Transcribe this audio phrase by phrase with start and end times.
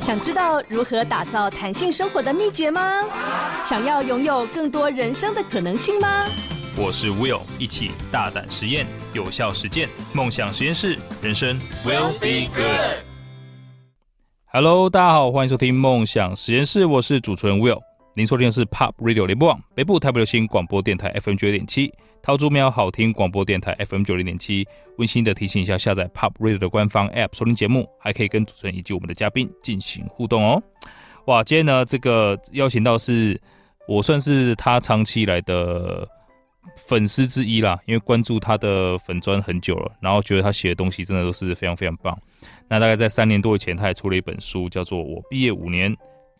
[0.00, 3.04] 想知道如何打造弹性生活的秘诀吗？
[3.64, 6.24] 想要拥有更多人生的可能性吗？
[6.76, 13.04] 我是 Will，一起大胆实验，有效实践，梦想实验室，人生 Will be good。
[14.46, 17.80] Hello，大家好，欢迎收听梦想实验室，我是主持人 Will。
[18.20, 21.90] 您收听的是 Pop Radio 联播网北部台北流行广播电台 FM 九点七。
[22.22, 24.68] 桃竹苗好听广播电台 FM 九零点七，
[24.98, 30.62] 温馨的提醒一下，下载 Pop Radio 的官方 App 收听节目，还可以跟主持人以及我们的嘉宾进行互动哦。
[31.28, 33.40] 哇，今天呢，这个邀请到是
[33.88, 36.06] 我算是他长期以来的
[36.76, 42.14] 粉丝之一啦，因为关注他的粉砖很久了，然后觉得他写的东西真的都是非常非常棒。
[42.68, 45.96] 那大概在三年多以前，他也出了一本书，叫做《我毕业五年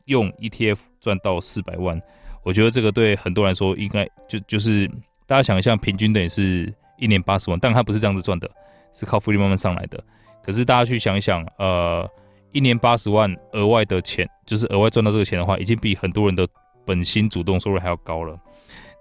[0.07, 2.01] 用 ETF 赚到四百万》。
[2.43, 4.91] 我觉得这个对很多人来说，应该就就是。
[5.27, 8.51] 大家想一下，平均等于是一年八十万，但他不是这样子赚的，
[8.93, 10.03] 是靠复利慢慢上来的。
[10.43, 12.05] 可是大家去想一想，呃，
[12.51, 16.45] 一年八十万额外的钱，就是额外赚到这个钱的话，已经比很多人的
[16.85, 18.37] 本薪主动收入还要高了。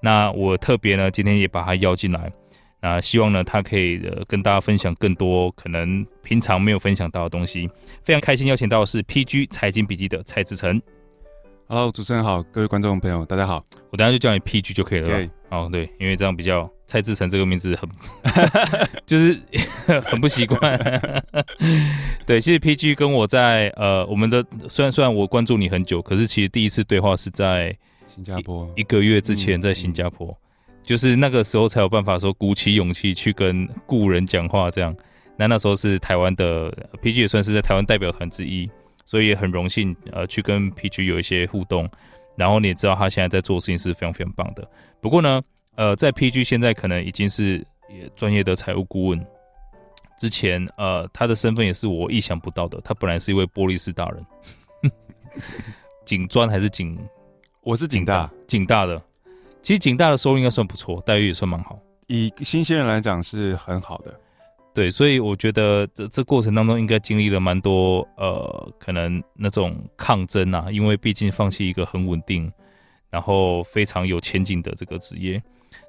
[0.04, 2.32] 那我特别呢，今天也把他邀进来，
[2.82, 7.70] 那希望呢，他可以呃跟大家分享更多可能平常没有分享到的东西。
[8.04, 10.82] 非常开心邀请到的是 PG 财经笔记的蔡志成。
[11.68, 13.64] Hello，主持人好，各位观众朋友，大家好。
[13.92, 15.08] 我等下就叫你 PG 就可以了。
[15.08, 17.88] 对，哦，对，因为这样比较蔡志成这个名字很，
[19.06, 19.38] 就是
[20.06, 20.80] 很不习惯。
[22.26, 27.78] 对，其实 PG 跟我在呃，我们的虽然虽然我关注你很久，可是其实第一次对话是在
[28.08, 30.49] 新加坡一个月之前，在新加坡，嗯嗯、
[30.90, 34.96] 就是那个时候才有办法说鼓起勇气去跟故人讲话这样。
[35.38, 38.68] 那那时候是台湾的 PG 也算是在台湾代表团之一。
[39.06, 41.88] 所以也很荣幸，呃，去跟 PG 有一些互动，
[42.36, 44.68] 然后你也知道他现在在做的事情是非常非常棒的。
[45.00, 45.40] 不过呢，
[45.76, 49.28] 呃，在 PG 现在可能已经是也专业的财务顾问，
[50.20, 54.26] 之前呃他的身份也是我意想不到的，他本来是一位玻璃士大人，
[56.06, 56.98] 警专还是警？
[57.62, 59.00] 我是警大，警大的。
[59.62, 61.78] 其实警大的收入应该算不错，待遇也算蛮好，
[62.08, 64.14] 以新鲜人来讲是很好的。
[64.74, 72.52] 对，所以我觉得这这过程当中应该经历了蛮多呃，可能那种抗争啊，因为毕竟放弃一个很稳定，
[73.10, 75.42] 然后非常有前景的这个职业。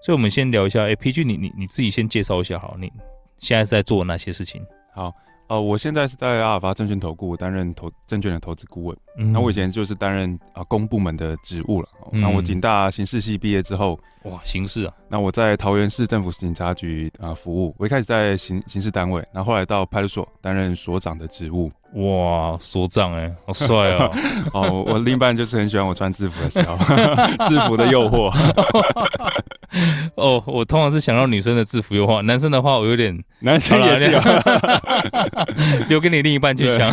[0.03, 2.91] 所以，我们先聊一下，哎，PG，你你你自己先介绍一下，好，你
[3.39, 4.65] 现在在做哪些事情？
[4.95, 5.13] 好。
[5.49, 8.97] 呃，我现在是在阿尔法证券投顾担任投证券的投资顾问。
[9.17, 11.89] 嗯，那我以前就是担任啊公部门的职务了。
[12.13, 14.93] 那、嗯、我警大刑事系毕业之后，哇，刑事啊！
[15.09, 17.75] 那我在桃园市政府警察局啊服务。
[17.79, 21.71] 我一开始在刑刑事单位，然后后来到派出所担任所长的职务。
[21.95, 24.13] 哇，所长哎，好帅哦！
[24.55, 26.77] 哦，我另一半就是很喜欢我穿制服的时候，
[27.49, 28.33] 制服的诱惑。
[30.15, 34.21] 哦，我通常是想到女生的制服诱惑，男生的话我有点男生也是有，
[35.89, 36.91] 留给你另一半去想。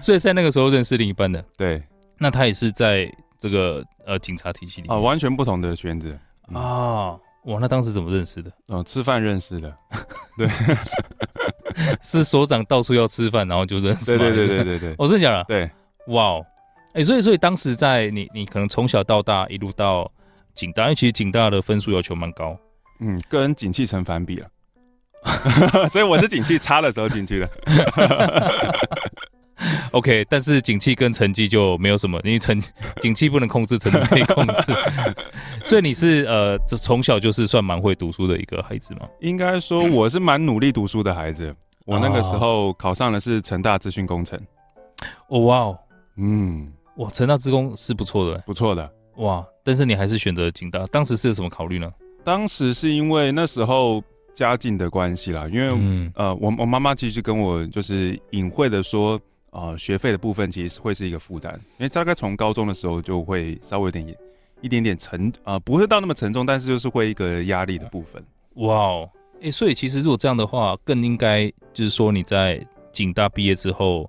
[0.00, 1.82] 所以在那个时候认识另一半的，对，
[2.18, 4.94] 那他也是在这个呃警察体系里面。
[4.94, 6.14] 啊，完全不同的圈子。
[6.52, 7.18] 啊。
[7.44, 8.52] 哇，那当时怎么认识的？
[8.68, 9.74] 嗯，吃饭认识的，
[10.36, 10.46] 对，
[12.02, 14.14] 是所长到处要吃饭，然后就认识。
[14.14, 15.44] 对对对对对对，我 真的假的？
[15.44, 15.70] 对，
[16.08, 16.46] 哇哦，
[16.92, 20.12] 哎，所以所以当时在你你可能从小到大一路到
[20.54, 22.54] 警大，因为其实警大的分数要求蛮高，
[23.00, 24.46] 嗯，跟警气成反比了，
[25.88, 27.50] 所以我是警气差的时候进去的。
[29.92, 32.58] OK，但是景气跟成绩就没有什么，因为成
[33.00, 34.72] 景气不能控制，成绩可以控制。
[35.64, 39.08] 所以你是呃，从小就是算蛮会读书的一个孩子吗？
[39.20, 41.54] 应该说我是蛮努力读书的孩子。
[41.86, 44.38] 我那个时候考上的是成大资讯工程。
[45.28, 45.78] 哦哇哦，
[46.16, 48.90] 嗯，哇，成大资工是不错的，不错的。
[49.16, 51.92] 哇，但是你还是选择景大，当时是有什么考虑呢？
[52.22, 54.02] 当时是因为那时候
[54.34, 59.20] 家境的关系啦，因为、嗯、呃，我我妈妈其实跟我就是隐晦的说。
[59.50, 64.16] 啊、呃，学费的部分其实会是一个负担，因为大概从高中的时候就会稍微有点
[64.60, 68.22] 一点点沉啊、呃，不会到那么沉重，但是就是会一个压力的部分。
[68.54, 69.10] 哇哦，
[69.42, 74.08] 哎，所以其实如果这样的话，更应该就是说你在警大毕业之后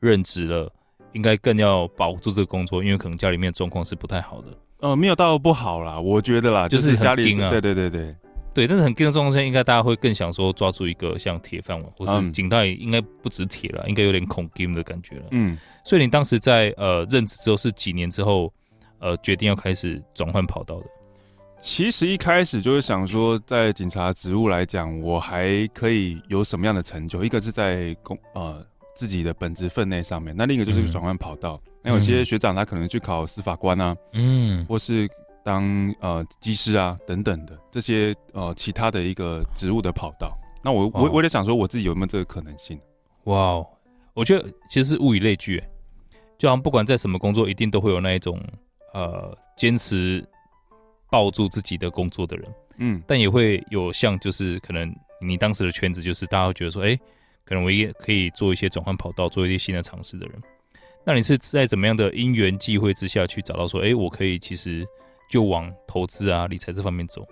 [0.00, 0.72] 任职了，
[1.12, 4.46] 应该更要保住这个工作，因为可能家里面状况是不太好的。
[4.80, 8.14] 呃，没有到不好啦，我觉得啦，就是家里、就是、对对对对。
[8.54, 15.26] 对，但是很紧的状况下，应该大家会更想说抓住一个像铁饭碗，或是警大应该不止铁了，应该有点恐紧的感觉了。
[15.30, 18.52] 嗯，所以你当时在呃任职之后是几年之后，
[18.98, 20.86] 呃决定要开始转换跑道的？
[21.60, 27.22] 其实一开始就是想说，在警察职务来讲，我还可以有什么样的成就？
[27.22, 28.64] 一个是在公呃
[28.96, 31.60] 自己的本职分内上面，那另一个就是转换跑道。
[31.82, 35.08] 那、嗯、有些学长他可能去考司法官啊，嗯，或是。
[35.48, 42.78] 当呃机师啊等等的这些呃其他的一个职务的跑道，那我我我在想说我自己有没有这个可能性？
[43.24, 43.66] 哇哦，
[44.12, 45.58] 我觉得其实是物以类聚，
[46.36, 48.38] 就好像不管在什么工作，一定都会有那一种
[48.92, 50.22] 呃坚持
[51.08, 56.94] 抱住自己的工作的人，嗯，但也会有像就是可能你当时的圈子，就是大家会觉得说，哎，
[57.46, 60.38] 可能我也可以做一些转换跑道，做一些新的尝试的人。
[61.06, 64.86] 那你是在怎么样的因缘际会之下去找到说，哎，我可以其实
[65.28, 67.26] 就往投资啊、理财这方面走？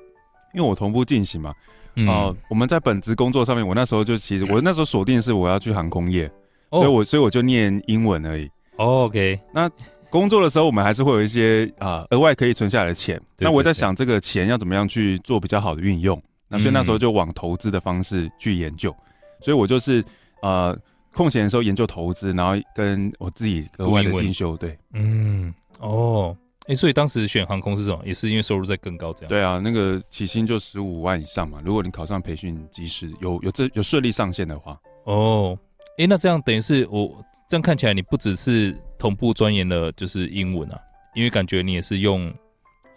[0.54, 1.54] 因为我同步进行嘛，哦、
[1.94, 2.08] 嗯。
[2.08, 6.31] 呃，我们在本职工作上面，我那时候就其实我那时候锁定是我要去航空业，
[6.70, 8.50] 哦、所以我所以我就念英文而已。
[8.76, 9.70] 哦、OK，那
[10.10, 13.20] 工作的时候我们还是会有一些啊额外可以存下来的钱。
[13.38, 19.06] 那我在想这个钱要怎么样去做比较好的运用，那所以那时候就往投资的方式去研究，嗯、
[19.42, 20.04] 所以我就是
[20.42, 20.78] 呃。
[21.12, 25.50] 空闲的时候研究投资，然后跟我自己额外的进修，对，嗯，
[25.81, 28.00] 哦，哎、欸，所以当时选航空是什么？
[28.04, 29.28] 也是因为收入在更高这样？
[29.28, 31.60] 对啊，那个起薪就十五万以上嘛。
[31.64, 35.56] 如果你考上培训机师，有有这有顺利上线的话，哦，
[35.90, 40.78] 哎、欸，那这样等于是我这样看起来，你不只是同步钻研了就是英文啊，
[41.14, 42.32] 因为感觉你也是用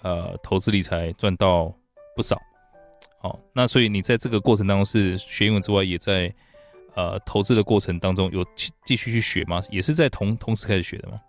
[0.02, 1.74] 呃投资理财赚到
[2.16, 2.36] 不少。
[3.22, 6.34] 好、哦，那所以你在这个过程当中是学英文之外，也在。
[6.96, 9.62] 呃，投资的过程当中有继继续去学吗？
[9.70, 11.22] 也是在同同时开始学的吗？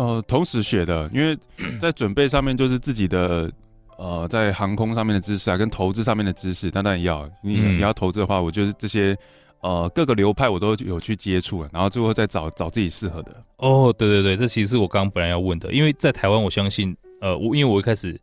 [0.00, 1.36] 呃，同时学的，因为
[1.78, 3.52] 在准备上面就是自己的
[3.98, 9.14] 呃，在航空上面的知识啊，跟投资上面的知识，当然要你你要投资的话，我觉得这些
[9.60, 13.44] 呃各个流派我都有去接触了，然后最后再找找自己适合的。
[13.58, 18.18] 哦，对对对，这其实是我刚刚本来要问的，因为在台湾，我相信呃，我因为我一开始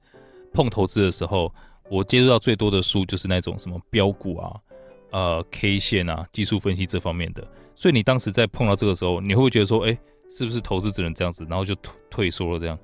[0.52, 1.54] 碰投资的时候，
[1.92, 4.56] 我接触到最多的书就是那种什么标股啊。
[5.12, 12.78] 呃，K 线啊，技术分析这方面的，所以你当时在碰到这个时候，你会不会觉得说，哎、欸，是不是投资只能这样子，然后就退退缩了这样？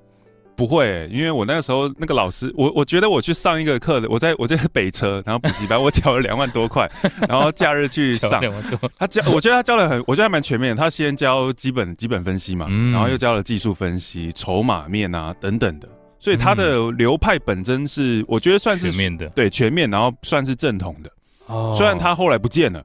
[0.56, 6.88] 不会、欸，因为我那个时候那个老师，我我觉得我去上一个课的，我在我在北车，然后补习班，我缴了两万多块，
[7.28, 8.40] 然后假日去上。
[8.40, 10.76] 两万多，他教，我觉得他教的很，我觉得还蛮全面。
[10.76, 15.88] 他先教基本基本分析嘛，嗯、然后又教了技术分析、筹码面啊等等的，
[16.20, 21.10] 所以他的流派本身是我觉得算是全面的，对，全面，然后算是正统的。
[21.46, 22.80] 哦，虽然他后来不见了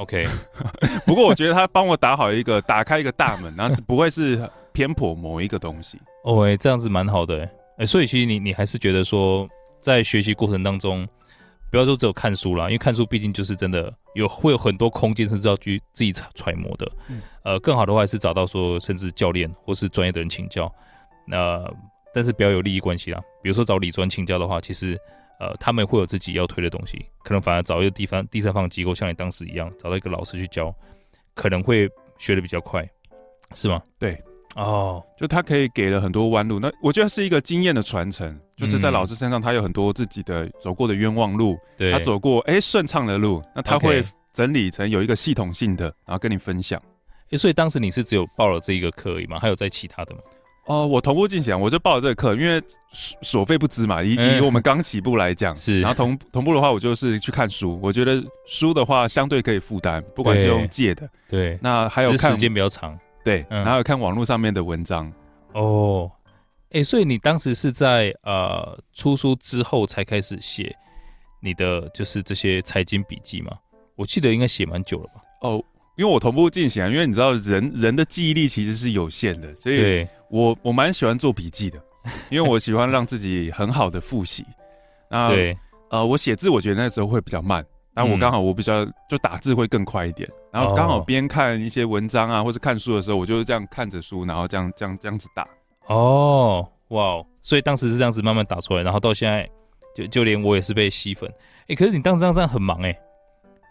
[0.00, 0.26] ，OK，
[1.04, 6.00] 不过我觉得他帮我打好一个，打开一个大门，然后不会是偏颇某一个东西。
[6.24, 9.48] 哦，哎，这样子蛮好的，哎，哎，所以其实你你还是觉得说，
[9.80, 11.06] 在学习过程当中，
[11.70, 16.90] 不要说只有看书啦，因为看书毕竟就是真的有会有很多空间是要去自己揣摩的。
[17.08, 20.72] 嗯，呃，更好的话是找到说甚至教练或是专业的人请教。
[21.26, 21.74] 那，呃，
[22.14, 24.98] 但是不要有利益关系啦，比如说找李专请教的话，其实。
[25.40, 30.72] 呃，他们会有自己要推的东西，可能反而找一个地方第三方机构，像你当时一样，找到一个老师去教，
[31.34, 31.88] 可能会
[32.18, 32.86] 学的比较快，
[33.54, 33.82] 是吗？
[33.98, 34.22] 对，
[34.54, 44.04] 哦，就他可以给了很多弯路，那我觉得是一个经验的传承，就是在老师身上，他有很多自己的走过的冤枉路，对，他走过哎顺畅的路，那他会
[44.34, 46.78] 整理成有一个系统性的，然后跟你分享。
[47.30, 49.38] 哎，所以当时你是只有报了这一个课而已吗？
[49.38, 50.20] 还有在其他的吗？
[50.70, 52.62] 哦，我同步进行，我就报了这个课，因为
[52.92, 55.80] 所费不貲嘛，以以我们刚起步来讲，是。
[55.80, 61.58] 然后同同步的话，我就是去看书，我觉得书的话相对可以负担，不管是用借的，对。
[61.60, 65.12] 那还有看时间比较长，对，然后有看网络上面的文章。
[65.54, 66.08] 哦，
[66.70, 70.72] 哎，所以你当时是在呃出书之后才开始写
[71.40, 73.50] 你的就是这些财经笔记吗？
[73.96, 75.20] 我记得应该写蛮久了吧？
[75.40, 75.64] 哦。
[75.96, 81.78] 因为我同步进行啊，因为你知道人人的记忆力其实是有限的，所以我我蛮喜欢做笔记的，
[82.30, 84.46] 因为我喜欢让自己很好的复习。
[85.10, 85.56] 那对
[85.90, 95.46] 呃，我写字我觉得那时候会比较慢，但我刚好我比较就打字会更快一点，然后刚好边看一些文章啊，或者看书的时候，我就是这样看着书，然后这样这样这样子打。
[95.86, 99.48] 哦，哇，所以当时是这样子慢慢打出来，然后到现在
[99.96, 101.28] 就就连我也是被吸粉。
[101.66, 102.96] 哎，可是你当时这样这样很忙哎，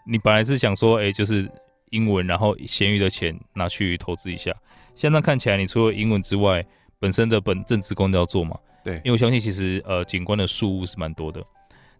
[0.06, 1.50] 你本来是想说哎就是。
[1.92, 4.52] 英文，然后闲余的钱拿去投资一下。
[5.00, 6.62] 现在看起来，你除了英文之外，
[6.98, 8.54] 本身的本正职工都要做嘛？
[8.84, 11.42] 对，因为我相信其实呃，警官的事务是蛮多的。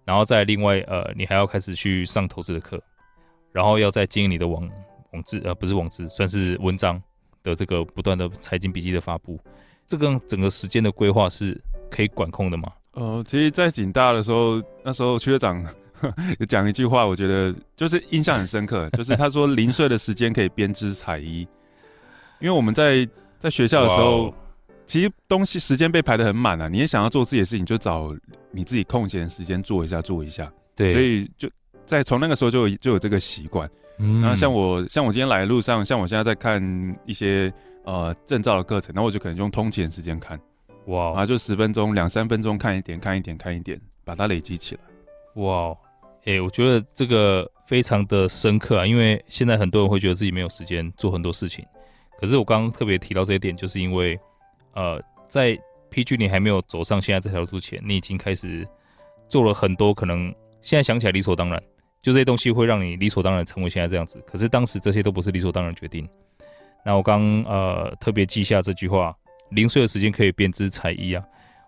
[0.04, 2.78] 然后再另外呃，你还要开始去上投资的课，
[3.52, 4.68] 然后要再经营你的网
[5.12, 7.02] 网志呃，不是网志，算是文章
[7.42, 9.40] 的这个不断的财经笔记的发布。
[9.86, 11.58] 这个整个时间的规划是
[11.90, 12.70] 可以管控的吗？
[12.92, 15.64] 呃，其实，在警大的时候，那时候区长。
[16.48, 21.46] 讲一句话，我觉得就是印象很深刻，就是他说零碎的时间可以编织彩衣，
[22.40, 24.34] 因为我们在在学校的时候，Wow.
[24.86, 28.12] 其实东西时间被排的很满啊，你也想要做自己的事情，就找
[28.50, 31.48] 你自己空闲的时间做一下做一下，对，所以就
[31.86, 33.70] 在从那个时候就有就有这个习惯。
[33.98, 36.60] 嗯，然后像我像我今天来的路上，像我现在在看
[37.04, 37.52] 一些
[37.84, 40.40] 呃证照的课程，然后我就可能用通勤的时间看，
[40.86, 44.80] 哇 Wow，然后就十分钟两三分钟看一点看一点看一点，把它累积起来，
[45.42, 45.76] 哇。
[46.24, 51.64] 哎、欸，我觉得这个非常的深刻啊，因为现在很多人会觉得自己没有时间做很多事情。
[52.20, 54.18] 可是我刚刚特别提到这一点，就是因为
[54.74, 55.58] 呃，在
[55.90, 58.66] PG 你还没有走上现在这条路前，你已经开始
[59.28, 61.60] 做了很多可能现在想起来理所当然，
[62.02, 64.22] 就这些东西会让你理所当然成为现在这样子。
[64.26, 66.08] 可是当时这些都不是理所当然决定。
[66.84, 69.16] 那我刚呃特别记下这句话：
[69.50, 71.24] 零碎的时间可以编织才艺啊。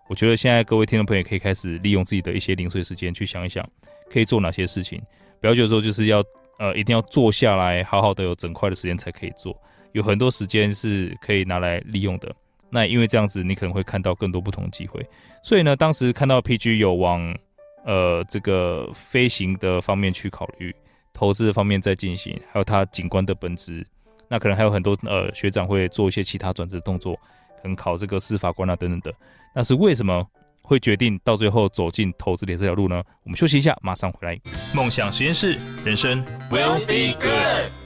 [0.09, 3.67] 我觉得现在各位听众朋友可以开始利用自己的一些零碎时间去想一想，
[4.11, 5.01] 可以做哪些事情。
[5.41, 6.23] 不要觉得说就是要
[6.59, 9.57] 呃一定要坐下来好好的有整块的时间才可以做，
[9.93, 12.35] 有很多时间是可以拿来利用的。
[12.71, 15.05] 那因为这样子，你可能会看到更多不同的机会。
[15.43, 17.37] 所以呢，当时看到 PG 有往
[17.85, 20.75] 呃这个飞行的方面去考虑，
[21.13, 23.87] 投资的方面在进行，还有它景观的本质，
[24.29, 27.15] 那可能还有很多呃学长会做一些其他转职动作，
[27.61, 29.15] 可能考这个司法官啊等等的。
[29.55, 30.27] 那是为什么？
[30.65, 33.03] 会决定到最后走进投资的这条路呢？
[33.25, 34.41] 我们休息一下，马上回来。
[34.75, 37.82] 梦想实验室，人生 will be good。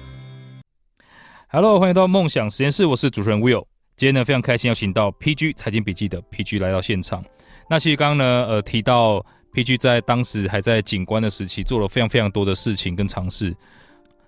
[1.48, 3.64] Hello，欢迎到梦想实验室，我是主持人 Will。
[3.96, 7.24] 今天呢，非常开心邀请到 PG 财经笔记的 PG 来到现场。
[7.70, 9.24] 那其实刚刚呢，呃，提到
[9.54, 13.54] PG 在当时还在警官的时期，做了非常非常多的事情跟尝试，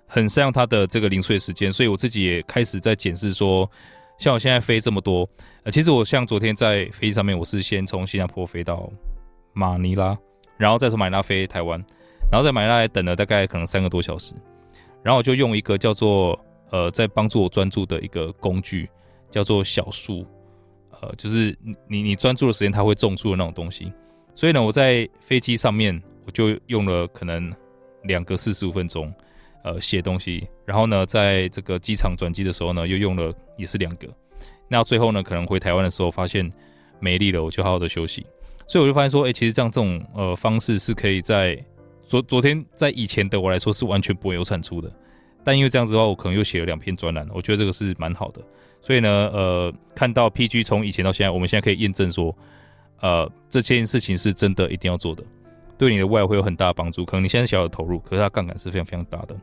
[0.06, 3.68] 很善用他的这个零碎时间，所以我自己也开始在检视说。
[4.16, 5.28] 像我现在飞这么多，
[5.64, 8.88] 呃，其实我像昨天在飞机上面，我是先从新加坡飞到
[9.52, 10.16] 马尼拉，
[10.56, 11.84] 然后再从马尼拉飞台湾，
[12.30, 14.34] 然后在马尼拉等了大概可能三个多小时，
[15.02, 16.38] 然后我就用一个叫做
[16.70, 18.88] 呃，在帮助我专注的一个工具，
[19.30, 20.26] 叫做小树，
[21.00, 21.56] 呃，就是
[21.86, 23.92] 你你专注的时间它会种树的那种东西，
[24.34, 27.52] 所以呢，我在飞机上面我就用了可能
[28.04, 29.12] 两个四十五分钟。
[29.64, 34.06] 呃，写东西，然后呢，在这个机场转机的时候呢，又用了也是两个。
[34.68, 36.50] 那最后呢，可能回台湾的时候发现
[37.00, 38.24] 没力了，我就好好的休息。
[38.68, 41.62] 所以我就发现说，哎，其实这样这种呃方式是可以在
[42.06, 44.90] 昨昨天在以前的我来说是完全不会有产出的。
[45.44, 48.40] 但因为这样子的话，我可能又写了两篇专栏，我觉得这个是蛮好的。
[48.80, 52.36] 所以呢，呃，看到 PG 从以前到现在，我们现在可以验证说，
[53.00, 55.22] 呃，这件事情是真的一定要做的。
[55.76, 57.04] 对你的未来会有很大的帮助。
[57.04, 59.36] 可能你现在小小的投入，可是它杠杆是非常非常大的。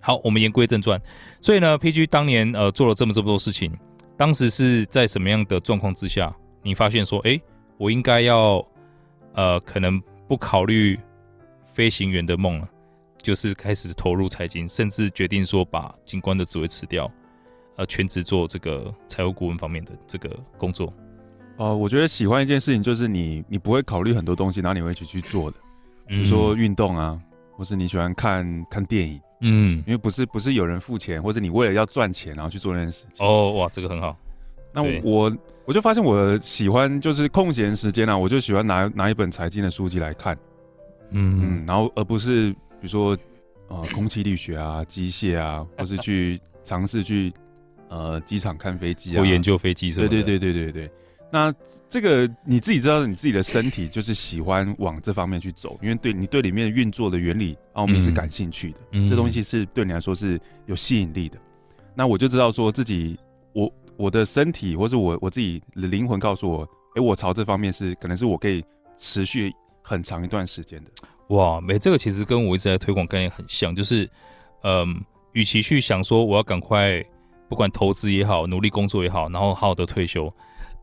[0.00, 1.00] 好，我们言归正传。
[1.40, 3.72] 所以呢，PG 当年呃做了这么这么多事情，
[4.16, 7.40] 当时是在什么样的状况之下，你发现说，哎，
[7.78, 8.64] 我应该要
[9.34, 10.98] 呃可能不考虑
[11.72, 12.68] 飞行员的梦了，
[13.26, 17.10] 就是开始投入财经，甚至决定说把警官的职位辞掉，
[17.74, 20.86] 呃，全职做这个财务顾问方面的这个工作。
[21.56, 25.56] 哦、呃，我觉得喜欢一件事情，就是你你不会考虑很多东西，然后你会一起去做的，
[26.06, 33.26] 比如说运动啊，或是你喜欢看看电影，嗯，因为不是不是有人付钱，或者你为了要赚钱然后去做那件事情。
[33.26, 34.16] 哦，哇，这个很好。
[34.72, 40.38] 那我我就发现我喜欢就是空闲时间啊，我就喜欢拿拿一本财经的书籍来看，
[41.10, 43.16] 嗯嗯，然后而不是比如说
[43.68, 47.32] 呃空气力学啊、机械啊， 或是去尝试去
[47.88, 50.10] 呃机场看飞机啊，或研究飞机什么的。
[50.10, 50.90] 对对对对对对。
[51.28, 51.52] 那
[51.88, 61.36] 这个你自己知道，你自己的身体 就是喜欢往这方面去走，因为对你对里面运作的原理奥秘是感兴趣的，嗯、这东西是对你来说是有吸引力的。
[61.96, 63.18] 那我就知道说自己，
[63.52, 68.64] 我我的身体或者我我自己的灵魂告诉我，哎，我朝这方面是可能是我可以
[68.96, 69.52] 持续
[69.82, 70.90] 很长一段时间的。
[71.28, 74.08] 哇，没这个其实跟我一直在推广概念很像，就是，
[74.62, 75.02] 嗯，
[75.32, 77.02] 与其去想说我要赶快
[77.48, 80.32] 不管投资也好，努力工作也好，然后好好的退休。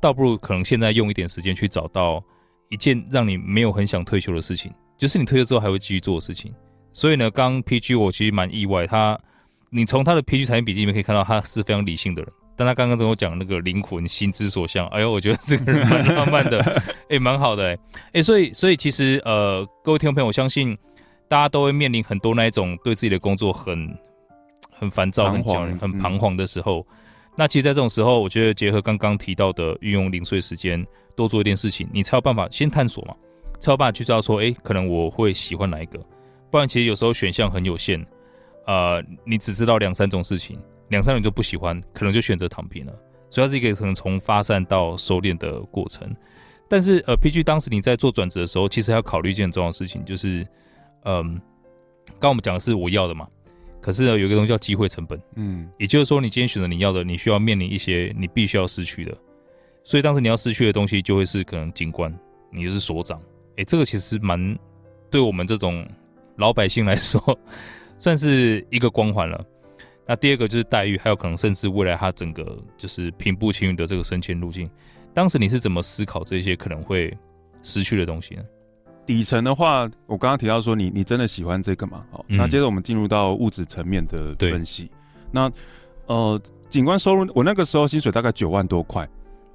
[0.01, 2.21] 倒不如可能现在用一点时间去找到
[2.69, 6.53] 一件让你没有很想退休的事情，就是你退休之后还会继续做的事情。
[6.91, 9.17] 所以呢，刚 PG 我其实蛮意外，他
[9.69, 16.59] 你从他的 PG 财经笔记里面可以看到他是非常理性的人，但他刚刚跟我讲那个灵魂心之所向，哎呦，我觉得这个人蛮浪漫的，
[17.09, 17.77] 哎，蛮好的，哎，
[18.13, 20.77] 哎，所以所以其实呃，各位听众朋友，我相信
[21.27, 23.97] 大家都会面临很多那一种对自己的工作很
[24.71, 26.85] 很烦躁、很焦虑、很彷徨的时候。
[27.35, 33.15] 那其实，在这种时候，我觉得结合刚刚提到的运用零碎时间，多做一点事情，你才有办法先探索嘛，
[33.59, 35.99] 才有办法去知道说，哎，可能我会喜欢哪一个。
[36.51, 38.05] 不然，其实有时候选项很有限，
[38.67, 40.59] 呃，你只知道两三种事情，
[40.93, 42.93] 两三种就不喜欢，可能就选择躺平了。
[43.31, 46.07] 所以，它是一个可能从发散到收敛的过程。
[46.69, 50.45] 但是，呃，PG 当时你在做转折的时候，其实要考虑一件很重要的事情，就是，
[51.05, 51.41] 嗯、呃，
[52.19, 53.27] 刚我们讲的是我要的嘛。
[53.81, 59.17] 可是呢，有一个东西叫机会成本，嗯，也就是说，你今天选择你要的，你需要面临一些你必须要失去的，
[59.83, 62.13] 所以当时你要失去的东西就会是可能警官，
[62.51, 63.21] 你就是所长，
[63.57, 64.57] 诶，这个其实蛮
[65.09, 65.85] 对我们这种
[66.37, 67.19] 老百姓来说，
[67.99, 69.45] 算是一个光环了。
[70.05, 74.69] 那第二个就是待遇，还有可能甚至未来他整个就是平步青云的这个升迁路径，
[75.13, 77.15] 当时你是怎么思考这些可能会
[77.61, 78.43] 失去的东西呢？
[79.05, 82.05] 底层的话，我刚刚提到说你你真的喜欢这个吗？
[82.11, 84.89] 好，那接着我们进入到物质层面的分析。
[85.31, 85.51] 那
[86.05, 89.07] 呃，警官收入，我那个时候薪水大概九万多块，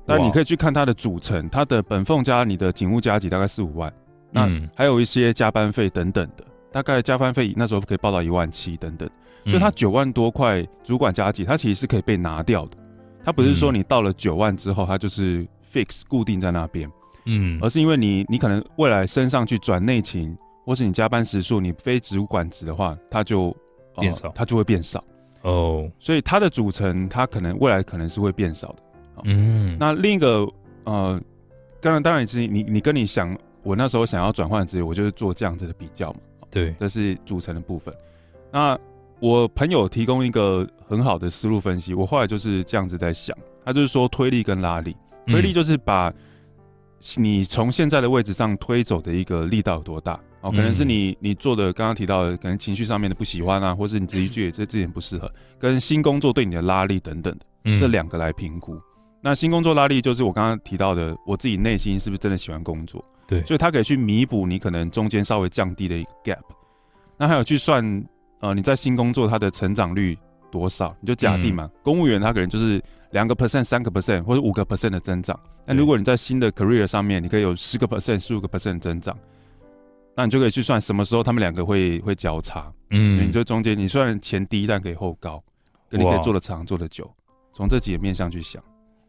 [0.05, 3.93] 但你可以去看它的组成，它的本俸加你的警务加级大概四五万，
[4.31, 9.09] 那还有一些加班费等等的，大概加班费那时候可以报到一万七等等，
[9.49, 12.77] 所以它九万多块主管加级，它其实是可以被拿掉的，
[13.25, 16.91] 它不是说你到了九万之后，它就是 fix 固定在那边，
[17.27, 23.57] 嗯，而是因为你你可能未来升上去转内勤，或是你加班时数你非主管职的话，它就
[24.01, 25.03] 变少，它就会变少。
[25.43, 25.91] 哦，oh.
[26.01, 28.83] 所以它的组成，它可能未来可能是会变少的。
[29.25, 30.47] 嗯，那另一个
[30.85, 31.21] 呃，
[31.81, 36.21] 当然当然是你你跟你想，我那时候想要转换职业，我就是做这样子的比较嘛。
[36.51, 37.95] 对，这是组成的部分。
[38.51, 38.79] 那
[39.21, 44.97] 我朋友提供一个很好的思路分析，我后来就是这样子在想，他就是说推力跟拉力，
[45.27, 46.13] 推力就是把
[47.17, 50.19] 你从现在的位置上推走的一个力道有多大。
[50.41, 58.81] 哦，可能是你你做的刚刚提到的，可能情绪上面的不喜欢啊，或是你自己觉得这这点不适合，跟新工作对你的拉力等等的，嗯、这两个来评估。
[59.21, 63.05] 那新工作拉力就是我刚刚提到的，我自己内心是不是真的喜欢工作？
[63.27, 66.39] 对，所以它可以去弥补你可能中间稍微降低的一个 gap。
[67.17, 67.83] 那还有去算，
[68.41, 70.17] 呃，你在新工作它的成长率
[70.51, 70.95] 多少？
[71.01, 75.39] 你就假定嘛，嗯、公务员他可能就是两个 percent、三个 percent 或者五个 percent 的增长。
[75.67, 79.17] 那如果你在新的 career 上面，你可以有十个 percent、十五个 percent 的增长。
[80.17, 85.41] 那你就可以去算什么时候他们两个会会交叉，嗯，你就中间你算前低，但可以后高，
[85.89, 87.09] 跟你可以做的长，做的久，
[87.53, 88.61] 从这几个面向去想，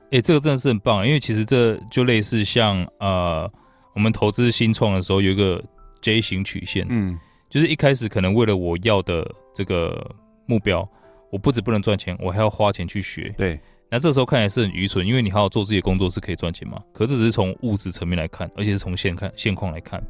[0.04, 3.52] 哎、欸，这个真的是很棒，因为其实这就类似像呃，
[3.96, 5.60] 我们投资新创的时候有一个
[6.00, 7.18] J 型曲线，嗯，
[7.50, 10.10] 就是一开始可能为了我要的这个
[10.46, 10.88] 目标，
[11.32, 20.02] 我不止不能赚钱，我还要花钱去学，对，那这时候看起来是很愚蠢，因为你好好做自己的工作是可以赚钱嘛，可是只是从物质层面来看，而且是从现看现况来看。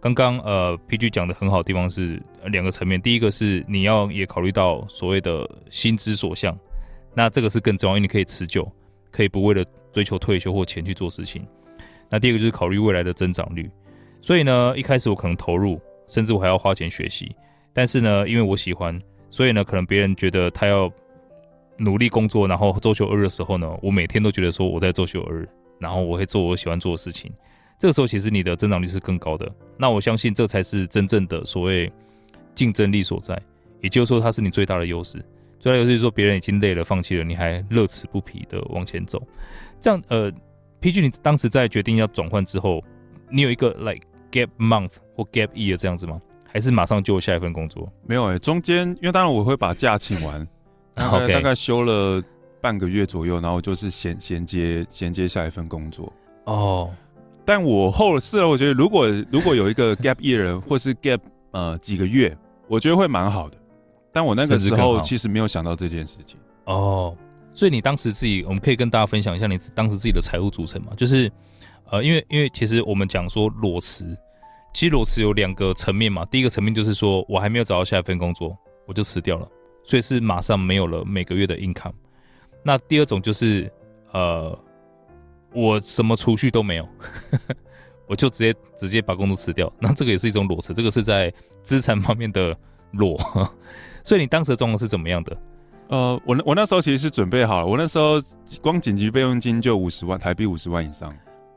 [0.00, 6.54] 刚刚呃，PG 讲的很好的地方是两个层面，第一个是你要也考虑到所谓的心之所向，
[7.14, 8.70] 那这个是更重要，因为你可以持久，
[9.10, 11.42] 可以不为了追求退休或钱去做事情。
[12.10, 13.66] 那第二个就是考虑未来的增长率。
[14.20, 17.34] 所以呢，一开始我可能投入，甚至我还要花钱学习，
[17.72, 20.90] 但是呢，因为我喜欢，所以呢，可能别人觉得他要
[21.76, 27.32] 努力工作，然后周休二日的时候呢，我每天都觉得说我在周休二日，然后我会做我喜欢做的事情。
[27.76, 29.50] 这个时候，其实你的增长率是更高的。
[29.76, 31.92] 那我相信，这才是真正的所谓
[32.54, 33.38] 竞争力所在。
[33.80, 35.22] 也就是说，它是你最大的优势。
[35.58, 39.20] 最大优势就是说，别人已经累了、放弃了，你还乐此不疲的往前走。
[39.80, 40.32] 这样，呃
[40.80, 42.82] ，PG，你当时在决定要转换之后，
[43.28, 46.20] 你有一个 like gap month 或 gap year 这样子吗？
[46.52, 47.90] 还是马上就下一份工作？
[48.06, 50.46] 没有诶、欸，中间因为当然我会把假请完，
[50.94, 52.22] 然后大概休了
[52.60, 56.12] 半个月左右，然后就是衔衔接衔接下一份工作。
[56.44, 56.90] 哦。
[57.46, 61.20] 但我后是了，我觉得如果如果有一个 gap year 或是 gap
[61.50, 62.34] 呃几个月，
[62.68, 63.56] 我觉得会蛮好的。
[64.12, 67.14] 但我那个时候其实没有想到这件事情哦。
[67.52, 70.92] 所以你当时自己，我们可以跟大家分享一下你当时自己的财务组成嘛？
[70.96, 71.30] 就是
[71.90, 74.16] 呃，因为因为其实我们讲说裸辞，
[74.72, 76.24] 其实裸辞有两个层面嘛。
[76.26, 79.48] 第一个层面就是说我还没有找到下一份工作，我就辞掉了，
[79.82, 81.94] 所以是马上没有了每个月的 income。
[82.62, 83.70] 那第二种就是
[84.12, 84.58] 呃。
[85.56, 86.88] 我什么储蓄都没有，
[88.08, 89.72] 我就直接直接把工作辞掉。
[89.78, 92.58] 那这个也是一种裸辞，这个是在资产方面的
[92.90, 93.16] 裸。
[94.02, 95.36] 所以你当时的状况是怎么样的？
[95.90, 98.20] 呃，我我那时候其实是准备好了，我那时候
[98.60, 101.14] 光紧急备用金就五十万台币，五十万以上。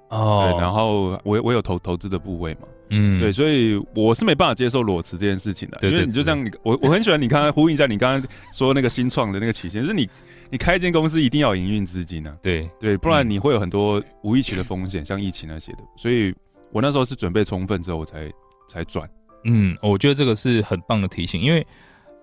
[0.10, 10.10] 哦，对，然后我我有投投资的部位嘛，嗯，对，所以我是没办法接受裸辞这件事情的，对对对对，因为你就像你，我我很喜欢你刚刚呼应一下你刚刚说那个新创的那个起先，就是你。
[10.50, 15.80] 你开一间公司一定要营运资金啊，对对，不然你会有很多无预期的风险，嗯、像疫情那些的。
[15.98, 16.34] 所以
[16.72, 18.32] 我那时候是准备充分之后我才
[18.70, 19.06] 才转。
[19.44, 21.68] 嗯，我觉得这个是很棒的提醒，因为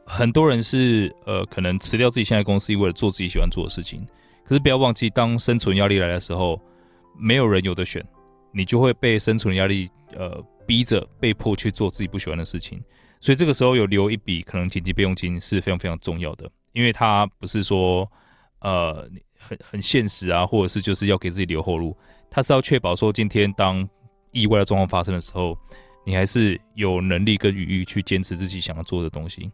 [0.07, 4.03] 很多人是呃可能辞掉自己现在公司，为了做自己喜欢做的事情。
[4.43, 6.59] 可是不要忘记，当生存压力来的时候，
[7.19, 8.05] 没有人有的选，
[8.53, 12.83] 你就会被生存压力呃逼着被迫去做自己不喜欢的事情。
[13.21, 16.51] 所以这个时候有留一笔可能紧急备用金是非常非常重要的。
[16.73, 18.11] 因为它不是说，
[18.59, 21.97] 呃，很很现实啊，或者是就是要给自己留后路，
[22.29, 23.89] 它是要确保说，今天当
[24.33, 25.57] 意外的状况发生的时候，
[26.05, 29.51] 你还是有能力跟余裕去坚持自己想要做的东西。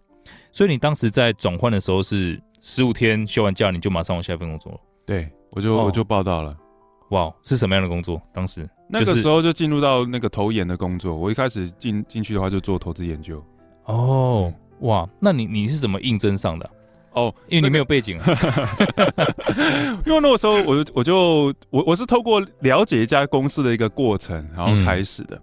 [0.51, 4.81] 所以你当时在转换的时候是十五天休完假，你就马上往下一份工作了？
[5.05, 6.57] 对，我就、哦、我就报道了。
[7.11, 8.21] 哇，是什么样的工作？
[8.33, 11.15] 当时那个时候就进入到那个投研的工作。
[11.15, 13.45] 我一开始进进去的话就做投资研究。
[13.85, 16.71] 哦，哇，那你你是怎么应征上的？
[17.13, 18.25] 哦，因为你没有背景啊，
[20.07, 25.35] 因为那个时候我就我就我我是透过了解一家公司的一个过程，然后开始的。
[25.35, 25.43] 嗯、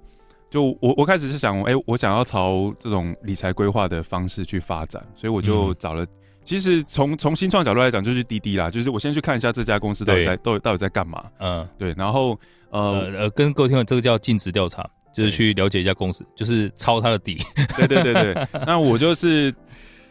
[0.49, 6.05] 就我我开始是想，哎、欸，我想要朝这种理财规划的方式去发展，所以我就找了。
[6.05, 6.07] 嗯、
[6.47, 11.25] 其实从从新创角度来讲，就是滴滴啦，就是我先去看一下这家公司到底在到底到底在干嘛。
[11.39, 11.93] 嗯，对。
[11.97, 17.37] 然后呃呃，跟各位听众，这个叫尽职调查，就是去了解一家公司，就是抄他的底。
[17.75, 18.47] 对对对对。
[18.65, 19.53] 那我就是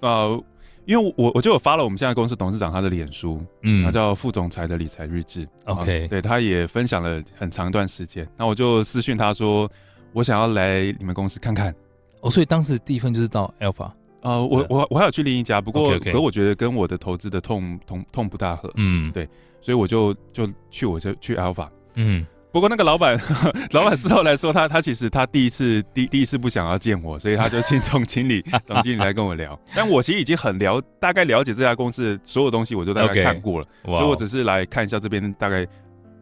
[0.01, 0.39] 呃，
[0.85, 5.49] 因为我我就有发了我们现在公司董事长他的脸书，嗯，他叫副总裁的理财日志。
[5.65, 8.29] OK，对，他也分享了很长一段时间。
[8.37, 9.71] 那我就私讯他说。
[10.13, 11.75] 我想要来你们公司看看，
[12.23, 13.91] 哦，所以当时第一份就是到 Alpha，
[14.23, 19.29] 呃，我我我还有去另一家，不过.可我觉得跟我的投资的痛痛痛不大合，嗯，对，
[19.61, 23.21] 所以我就就去我就去 Alpha，嗯，不过那个老板
[23.73, 35.67] 老板事后来说，他他其实他第一次第第一次不想要见我，所以他就请 总经理总经理来跟我聊，但我其实已经很了大概了解这家公司的所有东西，我都大概看过了.所以我只是来看一下这边大概。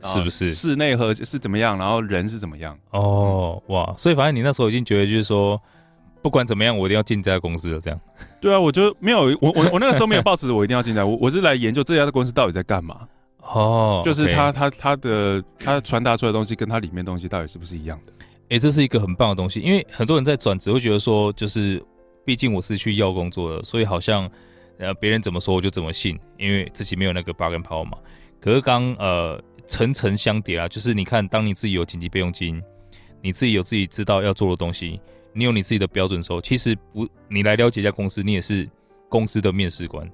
[0.07, 2.79] 是不是室内和是怎么样，然后人是怎么样？
[2.91, 3.95] 哦，哇！
[3.97, 5.59] 所以反正你那时候已经觉得，就是说，
[6.25, 8.01] 不管怎么样，我一定要进这家公司的这样。
[8.41, 13.07] 对啊，我就没有我我我那个时候没有抱持我一定要进来，我我是来研究这家的公司到底在干嘛。
[13.41, 18.13] 哦，就是他他他的他传达出来的东西，跟他里面东西到底是不是一样的？
[18.45, 21.85] 哎、欸，这是一个很棒的东西，因为很多人在转职会觉得说，就是
[22.25, 24.27] 毕竟我是去要工作的，所以好像
[24.79, 27.99] 呃别人怎么说我就怎么信，因为自己没有那个 bargaining power 嘛。
[28.41, 29.39] 可是刚呃。
[29.67, 32.63] 层层相叠啊，就是你看，当你自己有紧急备用金，
[33.23, 35.01] 你自己有自己知道要做的东西，
[35.35, 38.69] 你有你自己的标准的时候，其实不，你来了解一家公司，你也是
[39.09, 40.11] 公司的面试官，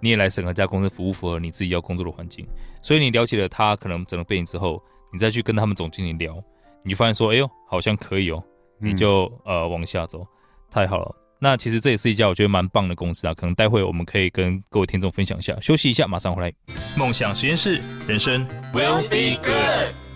[0.00, 2.46] 你也来审核这家公司符不符合你自己要工作的环境。
[2.80, 6.42] 所以你了解了他可能整个背景之后，你再去跟他们总经理聊，
[6.84, 8.42] 你就发现说，哎呦，好像可以哦，
[8.78, 10.26] 你就、嗯、呃往下走，
[10.70, 11.14] 太好了。
[11.42, 15.58] 那其实这也是一家我觉得蛮棒的公司啊，可能待会我们可以跟各位听众分享一下。
[15.60, 16.52] 休息一下，马上回来。
[16.98, 20.09] 梦想实验室，人生 will be good。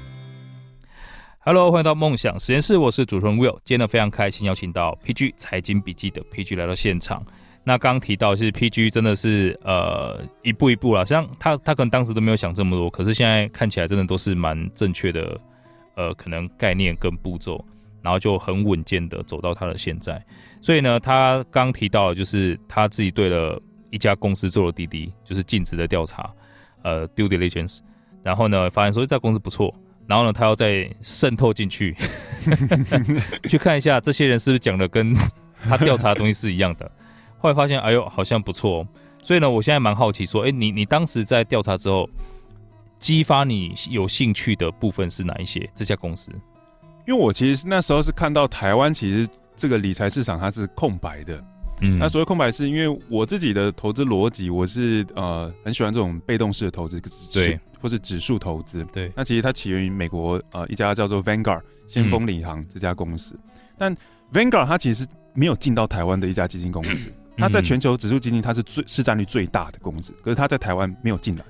[1.47, 3.53] Hello，欢迎到梦想实验室，我是主持人 Will。
[3.67, 7.23] 今天呢非常开心邀请到 PG 财经笔记的 PG 来到现场。
[7.63, 15.39] 那刚刚提到，其实 PG 真的是呃一步一步啦，像他他可能当时都没有想这么多，可是现在看起来真的都是蛮正确的，
[15.97, 17.63] 呃，可能概念跟步骤。
[18.01, 20.25] 然后就很稳健的走到他的现在，
[20.63, 26.31] 所以呢，他刚提到就是他自己对了一家公司做了滴滴，就是尽职的调查，
[26.83, 27.81] 呃，due diligence，
[28.23, 29.75] 然后呢，发现说这家公司不错，
[30.07, 31.97] 然后呢，他要再渗透进去，
[33.49, 35.15] 去看一下这些人是不是讲的跟
[35.63, 36.91] 他调查的东西是一样的，
[37.39, 38.87] 后来发现，哎呦，好像不错，
[39.23, 42.09] 所以呢，我现在蛮好奇说，哎，你你当时在调查之后，
[42.99, 45.69] 激发你有兴趣的部分是哪一些？
[45.75, 46.31] 这家公司？
[47.07, 51.43] 因为我其实那时候是看到台湾其实这个理财市场它是空白的，
[51.81, 57.01] 嗯，那所谓空白是因为我自己的投资逻辑，我是呃很喜欢这种被动式的投资，
[57.33, 59.11] 对，或是指数投资，对。
[59.15, 63.97] 那其实它起源于美国呃一家叫做 Vanguard 先锋领航这家公司，嗯、但
[64.33, 71.45] Vanguard 它其实没有进到台湾的一家基金公司， 它在全球指数基金它是最市占率最大的公司，可是它在台湾没有进来，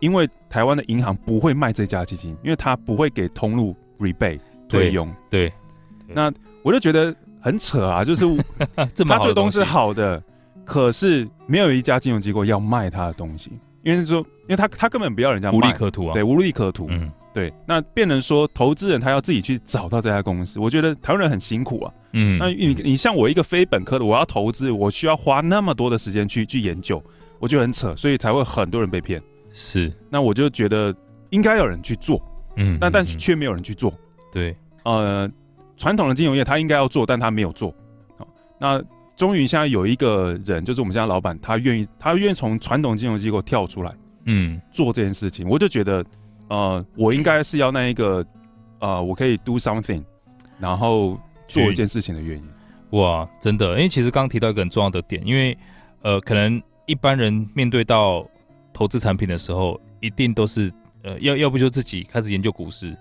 [0.00, 4.40] 因为台湾的银行不会卖这家基金，因为它不会给通路 rebate。
[4.68, 8.24] 对用对，对，那我就觉得很扯啊，就是
[8.76, 10.22] 他对东西是好的，
[10.64, 13.50] 可是没有一家金融机构要卖他的东西，
[13.82, 27.02] 因为说，因为他他根本不要人家卖，无利可图啊，对，无利可图，嗯，对，那变成说投资人他要自己去找到这家公司，我觉得台湾人很辛苦啊，嗯，那你你像我一个非本科的，我要投资，我需要花那么多的时间去去研究，
[27.38, 30.94] 我觉得很扯，所以才会很多人被骗，是，那我就觉得
[31.30, 32.20] 应该有人去做，
[32.56, 33.92] 嗯，但但却没有人去做。
[34.32, 35.30] 对，呃，
[35.80, 37.74] 传统的金融业他应该要做，但他没有做。
[38.18, 38.82] 好，那
[39.16, 43.90] 终于现在有一个人，就是我们现在老板，他愿意，他愿意从传统金融机构跳出来，
[44.26, 45.48] 嗯，做这件事情。
[45.48, 46.04] 我就觉得，
[46.48, 48.22] 呃，我应该是要那一个，
[48.78, 50.04] 呃，我可以 do something，
[50.58, 52.44] 然后做一件事情的原因。
[52.90, 55.56] 哇，真的，因为其实刚刚提到一个很重要的点，因为
[56.02, 58.28] 呃，可能一般人面对到
[58.74, 60.70] 投资产品的时候，一定都是
[61.02, 62.94] 呃，要要不就自己开始研究股市。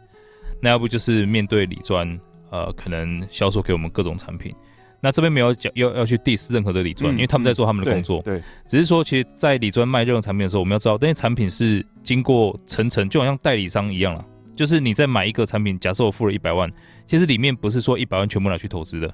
[0.62, 2.20] 那要不就是面对理专，
[2.52, 4.54] 呃，可能销售给我们各种产品。
[5.02, 8.22] 那这边没有讲要要去 diss 任何的理专，嗯，因为他们在做他们的工作。
[8.22, 14.26] 对，对，只是说，其实，在理专卖任何产品的时候，我们要知道，那些产品是经过层层，就好像代理商一样了。
[14.56, 16.70] 就是你在买一个产品，假设我付了一百万，
[17.08, 19.14] 其实里面不是说一百万全部拿去投资的，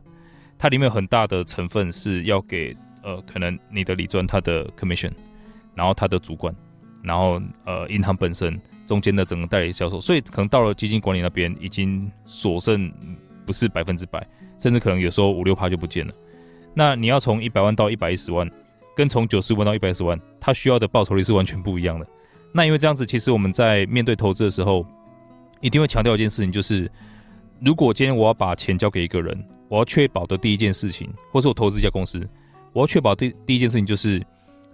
[0.57, 5.11] 它里面有很大的成分是要给呃，可能你的理专他的 commission，
[5.75, 6.51] 然后他的主管，
[7.03, 8.59] 然后呃，银行本身。
[8.87, 12.87] 中间的整个代理销售，所以可能到了基金管理那边，已经所剩
[13.45, 14.25] 不是百分之百，
[14.57, 16.13] 甚至可能有时候五六趴就不见了。
[16.73, 18.49] 那你要从一百万到一百一十万，
[18.95, 22.05] 跟从九十万到一百一十万，它需要的报酬率是完全不一样的。
[22.51, 24.85] 那因为这样子，其实我们在面对投资的时候，
[25.61, 26.89] 一定会强调一件事情，就是
[27.61, 32.27] 如果今天我要把钱交给一个人，我要确保的第一件事情，或是我投资一家公司，
[32.73, 34.21] 我要确保第第一件事情就是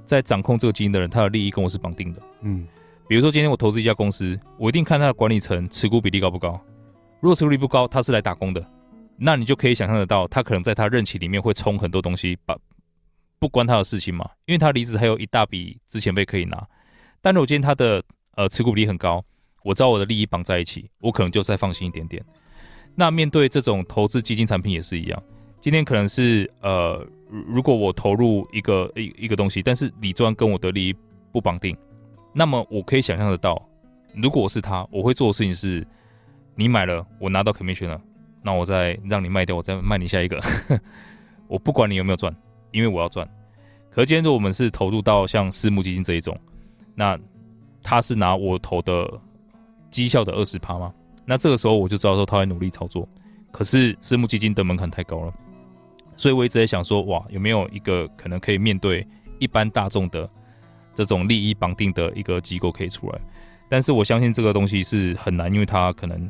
[0.06, 2.22] 在掌控这个基金的人，他的利益跟我是绑定的。
[2.42, 2.68] 嗯，
[3.08, 6.60] 比如说今天我投资一家公司，我一定看他的管理层持股比例高不高。
[7.22, 8.66] 如果持股率不高，他是来打工的，
[9.16, 12.58] 那你就可以想象得到，他可能在他任期里面会冲很多东西，把
[13.40, 16.68] 不关他的事情嘛，因为他离职还有一大笔资遣费可以拿。
[17.22, 18.04] 但如果今天他的
[18.36, 19.24] 呃持股比例很高，
[19.64, 22.24] 我知道我的利益绑在一起，我可能就再放心一点点。
[22.96, 25.24] 那面对这种投资基金产品也是一样，
[25.60, 30.96] 今天可能是呃，如果我投入一个一一个东西，但是李专跟我的利益
[31.32, 31.78] 不绑定，
[32.34, 33.64] 那么我可以想象得到，
[34.16, 35.86] 如果我是他，我会做的事情是，
[36.56, 38.02] 你买了，我拿到 commission 了，
[38.42, 40.40] 那我再让你卖掉，我再卖你下一个，
[41.48, 42.36] 我不管你有没有赚，
[42.72, 43.28] 因为我要赚。
[43.90, 46.38] 可是今天如果我们是投入到像私募基金这一种，
[46.96, 47.20] 那
[47.84, 49.10] 他是拿我投的
[49.90, 50.94] 绩效的二十趴吗？
[51.26, 53.08] 那这个时候我就知道说他会努力操作，
[53.52, 55.34] 可是私募基金的门槛太高了，
[56.16, 59.06] 所以我一直在想说，哇，有没有一个可能可以面对
[59.40, 60.30] 一般大众的
[60.94, 63.20] 这种利益绑定的一个机构可以出来？
[63.70, 66.30] 但是我相信这个东西是很难，因为它可能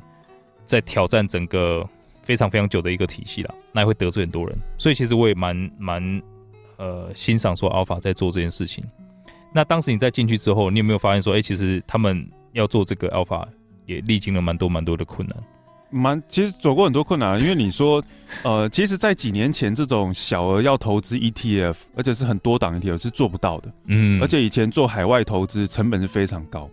[0.71, 1.85] 在挑战整个
[2.21, 4.57] 非常非常久的一个体系啦，那也会得罪很多人。
[4.77, 6.21] 所以其实我也蛮蛮
[6.77, 8.83] 呃欣赏说 Alpha 在做这件事情。
[9.53, 13.45] 那当时你在进去之后，你有没有发现说，哎、欸，其实他们要做这个 Alpha？
[13.87, 15.37] 也历经了蛮多蛮多的困难，
[15.89, 18.01] 蛮其实走过很多困难，因为你说，
[18.43, 26.69] 呃，其实，在几年前这种小额要投资 ETF，而且是很多档 ETF 是做不到的，嗯，而且以前做海外投资成本是非常高，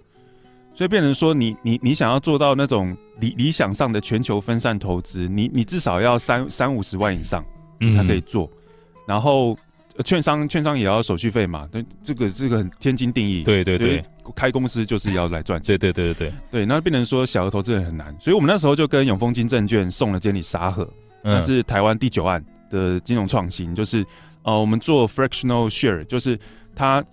[0.79, 7.45] 所以变成说你你你想要做到那种理理想上的全球分散投资，你你至少要三三五十万以上
[7.93, 9.59] 才可以做，嗯、然后。
[10.05, 11.69] 券商券商也要手续费嘛？
[11.73, 13.43] 对，这个这个很天经地义。
[13.43, 14.01] 对对对，
[14.33, 15.77] 开公司就是要来赚钱。
[15.77, 20.89] 对对对对对对，那变成说小额投资人很难，所以我们那时候就跟永丰金证券送了监理沙盒，
[21.21, 24.07] 那是台湾第九案的金融创新，就是
[24.45, 26.39] 呃，我们做 fractional share，就是
[26.77, 27.05] 它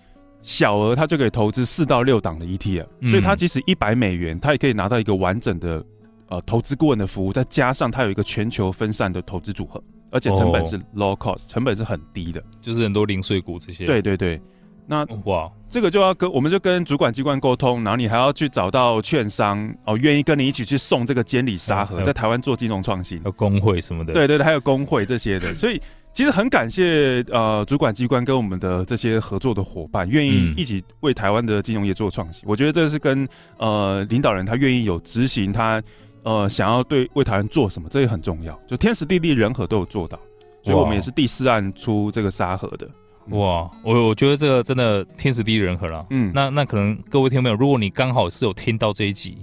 [0.45, 5.83] 小额他就可以投资四到六档的 ETF，所以它即使一百美元，他也可以拿到一个完整的
[6.27, 9.83] 呃投资顾问的服务，再加上它有一个全球分散的投资组合。
[10.11, 13.85] 而且成本是 low cost，成本是很低的，就是很多零碎股这些。
[13.85, 14.39] 对对对，
[14.87, 24.13] 那哇，这个就要跟我们就跟主管机关沟通，然后你还要去找到券商哦，愿意跟你一起去送这个监理沙盒，在台湾做金融创新，有工会什么的。
[24.13, 25.81] 对对对，还有工会这些的，所以
[26.15, 32.41] 其实很感谢呃主管机关跟我们的这些合作的伙伴，愿意一起为台湾的金融业做创新。
[32.47, 35.83] 我觉得这是跟呃领导人他愿意有执行他。
[36.23, 38.59] 呃，想要对为台湾做什么，这也很重要。
[38.65, 40.19] 就天时地利人和都有做到，
[40.63, 42.89] 所以我们也是第四案出这个沙盒的。
[43.27, 46.03] 哇，我我觉得这个真的天时地利人和了。
[46.09, 49.37] 嗯，那那可能各位听众朋友，如果你刚好是有听到这一集，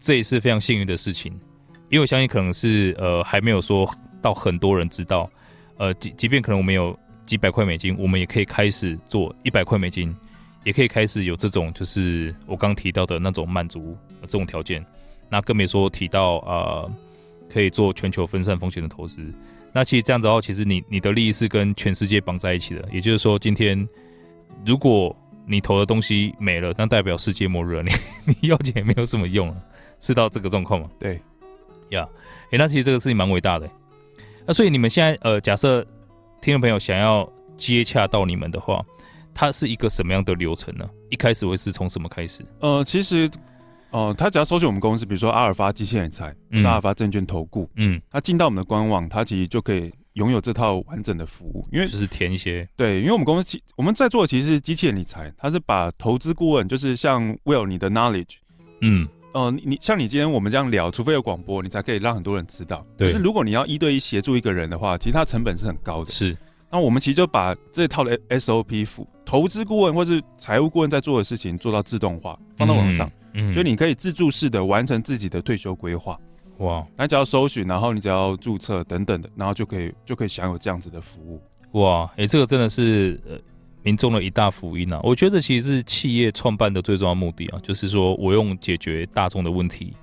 [0.00, 1.30] 这也是非常幸运的事情，
[1.88, 3.88] 因为我相信可能是呃还没有说
[4.20, 5.30] 到很多人知道，
[5.78, 10.14] 呃，即即便可能我们有几百块美金，我们也可以开始做一百块美金，
[10.64, 14.84] 也可以开始有这种就是我刚提到的那种满足这种条件。
[15.28, 16.90] 那更别说提到呃，
[17.52, 19.20] 可以做全球分散风险的投资。
[19.72, 22.88] 那其实这样子的话，其实你你的利益是跟全世界绑在一起的。
[22.92, 23.86] 也就是说，今天
[24.64, 25.14] 如果
[25.46, 27.90] 你投的东西没了，那代表世界末日了，你
[28.40, 29.56] 你要钱也没有什么用了，
[30.00, 30.88] 是到这个状况吗？
[30.98, 31.20] 对，
[31.90, 32.08] 呀，
[32.50, 33.68] 哎，那其实这个事情蛮伟大的。
[34.46, 35.82] 那所以你们现在呃，假设
[36.40, 38.84] 听众朋友想要接洽到你们的话，
[39.34, 40.88] 它是一个什么样的流程呢？
[41.10, 42.44] 一开始会是从什么开始？
[42.60, 43.30] 呃，其实。
[43.92, 58.34] 哦，他只要搜寻我们公司，比如说阿尔法机器人理财，嗯、阿尔法证券投顾，嗯，他进到我们的官网，他其实就可以拥有这套完整的服务，因为就是填一些，对，因为我们公司我们在做的其实是机器人理财，它是把投资顾问，就是像 Will 你的 knowledge，
[58.82, 63.08] 嗯，哦、呃，你像你今天我们这样聊，除非有广播，你才可以让很多人知道，对。
[63.08, 66.34] 可是如果你要一对一协助一个人的话，其实它成本是很高的，是。
[66.72, 73.06] 那我们其实就把这套的 SOP 服投资顾问或是财务顾问在做的事情做到自动化，放到网上。
[73.34, 76.18] 嗯嗯，所以你可以自助式的完成自己的退休规划，
[76.58, 76.86] 哇！
[76.96, 82.06] 那只要搜寻，然后你只要注册等等的，然后就可以就可以享有这样子的服务，哇！
[82.12, 83.36] 哎、欸，这个真的是呃
[83.86, 85.00] 民众的一大福音啊！
[85.02, 89.94] 我觉得这其实是企业创办的最重要目的啊，就是说我用解决大众的问题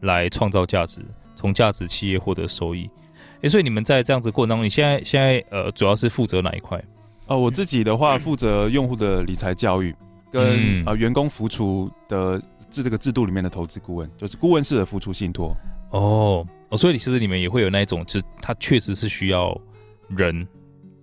[0.00, 1.00] 来创造价值，
[1.36, 2.90] 从价值企业获得收益。
[3.12, 6.82] 哎、欸，所以你们在这样子过程当中，你现在现在呃主要是负责哪一块？
[7.26, 9.94] 呃，我自己的话负责用户的理财教育
[10.32, 12.42] 跟、嗯、呃员工扶出的。
[12.70, 15.56] 制这个制度里面的投资顾问，就是顾问式的付出信托
[15.90, 19.58] 哦哦，所以其实你们也会有那一种，就是他确实是需要
[20.06, 20.46] 人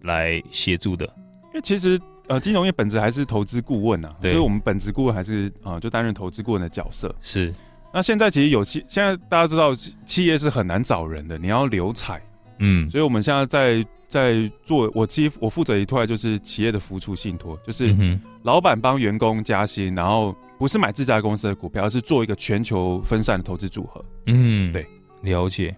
[0.03, 1.05] 来协助的。
[1.45, 7.13] 因为其实呃，金融业本质还是投资顾问呐、所以我们本职顾问还是啊、呃，就担任投资顾问的角色。
[7.19, 7.53] 是，
[7.93, 9.73] 那现在其实有企，现在大家知道
[10.05, 12.21] 企业是很难找人的，你要留才，
[12.59, 17.95] 嗯，所以我们现在在在做，我其实我负责一块就是企业的福出信托，就是
[18.43, 24.03] 老板帮员工加薪，然后不是买自家公司的股票，而是做一个全球分散的投资组合。
[24.27, 24.85] 嗯，对，
[25.21, 25.75] 了解。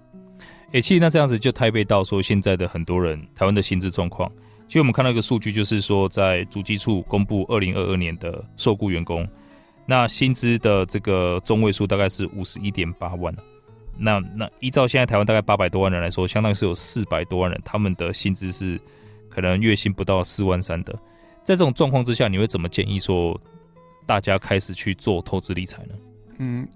[0.68, 4.30] 哎、欸，其实那这样子就台北到说现在的很多人台湾的薪资状况，
[4.68, 9.28] 其实我们看到一个数据，就是说在主机处公布二零二二年的受雇员工。
[9.86, 13.34] 那薪资的这个中位数大概是五十一点八万，
[13.98, 18.78] 那那依照现在台湾大概八百多万人来说，相当于是有四百多万人，他们的薪资是
[19.30, 20.92] 可能月薪不到四万三的。
[21.42, 23.40] 在这种状况之下，你会怎么建议说
[24.06, 25.96] 大家开始去做投资理财呢？
[26.40, 26.68] 嗯，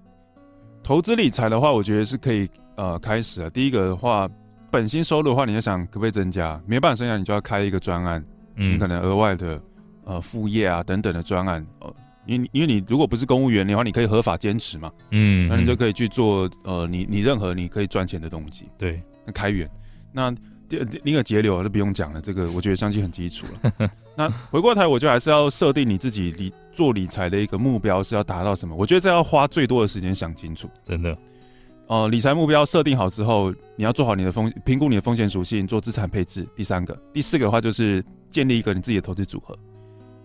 [0.82, 3.50] 投资理财的话，我觉得是可以呃开始啊。
[3.50, 4.26] 第一个的话，
[4.72, 6.60] 本薪收入的话，你要想可不可以增加？
[6.66, 8.24] 没办法增加，你就要开一个专案，
[8.56, 9.60] 嗯，你可能额外的
[10.04, 11.94] 呃副业啊等等的专案，呃。
[12.24, 19.68] 因为因为你如果不是公务员的话，你可以合法兼职嘛，嗯，那你就可以去做呃，你你任何你可以赚钱的东西，对，那开源，
[20.12, 20.30] 那
[20.68, 23.90] 第另一个节流就不用讲了，这个我觉得相信很基础了。
[24.16, 28.76] 那回过头，我就还是要设定你自己理做理财的一个目标是要达到什么？
[28.76, 31.18] 我觉得这要花最多的时间想清楚，真的。
[31.92, 36.48] 呃，理财目标设定好之后，你要做好你的风评估你的风险属性，做资产配置。
[36.56, 39.54] 第三个，第四个的话就是建立一个你自己的投资组合。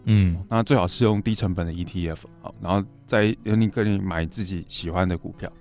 [0.05, 5.51] 嗯，那最好是用低成本的 ETF，好，然后再你可以买自己喜欢的股票。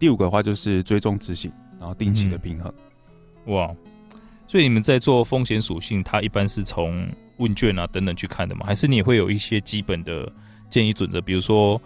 [0.00, 2.74] 第五个的话就是追踪执行，然后定期的平衡。
[3.46, 3.72] 嗯、哇，
[4.48, 8.66] 所以你们在做风险属性，它一般是从问卷啊等等去看的吗？
[8.66, 10.28] 还是你会有一些基本的
[10.68, 11.80] 建议准则，比如说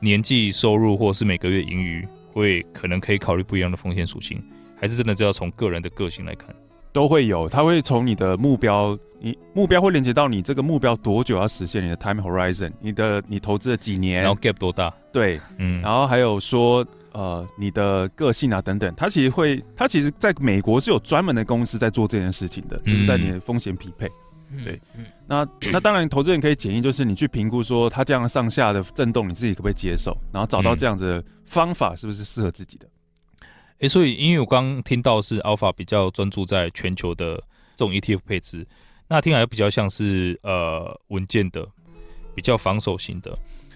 [0.00, 4.42] 年纪、收入或是每个月盈余，会可能可以考虑不一样的风险属性？
[4.76, 6.54] 还是真的就要从个人的个性来看？
[6.92, 14.92] 都会有，它会从你的目标，你目标会连接到你这个目标多久要实现，你的 time horizon，你的你投资了几年，然后 gap 多大？
[15.12, 24.12] 对，嗯，然后还有说，呃，你的个性啊等等，它其实会，它其实在美国是有专门的公司在做这件事情的，就是在你的风险匹配，嗯、
[24.64, 32.86] 对，嗯、那那当然，投资人可以建议，就是你去评估说，它这样上下的震动，你自己可不可以接受，然后找到这样子的方法是不是适合自己的。
[33.78, 37.36] 诶、欸，所以因为我刚刚听到是 Alpha 比较专注在全球的
[37.76, 38.66] 这种 ETF 配置，
[39.08, 41.66] 那听起来比较像是呃稳健的，
[42.34, 43.32] 比较防守型的。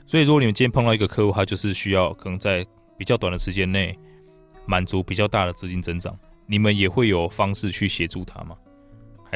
[0.06, 2.66] 所以如果你们今天碰到一个客户，他就是需要可能在
[2.98, 3.96] 比较短的时间内
[4.66, 6.14] 满足比较大的资金增长，
[6.46, 8.56] 你们也会有方式去协助他吗？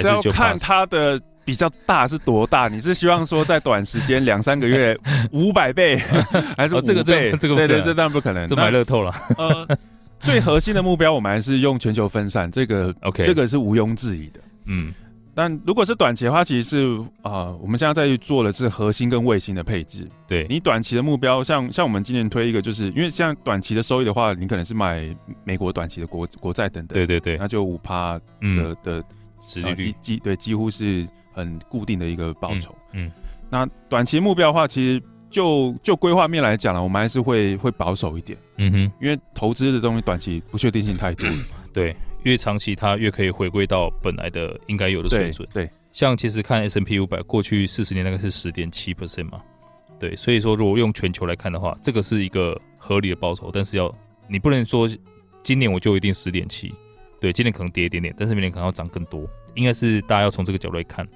[0.02, 2.68] 还是就看它的比较大是多大？
[2.68, 4.98] 你是希望说在短时间两三个月
[5.32, 5.96] 五百倍，
[6.56, 6.82] 还是五倍？
[6.82, 9.12] 哦、这个这个这个对，对对，这当然不可能，这买乐透了。
[9.36, 9.78] 呃。
[10.20, 14.40] 最核心的目标，我们还是用全球分散，这个 OK，这个是毋庸置疑的。
[14.64, 14.92] 嗯，
[15.32, 20.08] 但如果是短期的话，其实是啊、呃，我们现在在做的是核心跟卫星的配置。
[20.26, 25.08] 对，你短期的目标，像像我们今年推一个，就是因为像短期的收益的话，你可能是买
[25.44, 26.94] 美国短期的国国债等等。
[26.94, 29.04] 对对对，那就五趴的、嗯、的
[29.48, 32.74] 殖利率，几对几乎是很固定的一个报酬。
[32.92, 33.12] 嗯，嗯。
[33.50, 35.02] 那短期目标的话，其实。
[35.30, 41.28] 就就规划面来讲了，我们还是会会保守一点，嗯哼，因为投资的东西短期不确定性太多，
[41.70, 49.42] 对，越长期它越可以回归到本来的应该有的水准，对，像其实看 S&P 五百过去四十年大概是十点七 percent 嘛，
[49.98, 53.94] 对，所以说如果用全球来看的话，这个是一个合理的报酬，但是要
[54.28, 54.88] 你不能说
[55.42, 56.72] 今年我就一定十点七，
[57.20, 61.06] 对，今年可能跌一点点，但是明年可能要涨更多，应该是大家要从这个角度来看，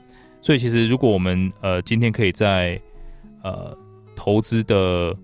[0.40, 2.80] 所以其实如果我们呃今天可以在
[3.42, 3.76] 呃。
[4.14, 5.16] 投资的